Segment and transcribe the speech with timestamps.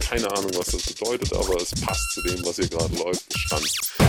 [0.00, 3.24] keine Ahnung, was das bedeutet, aber es passt zu dem, was hier gerade läuft.
[3.36, 4.07] Schranz.